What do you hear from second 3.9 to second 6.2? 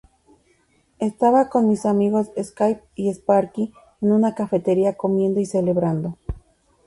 en una cafetería comiendo y celebrando.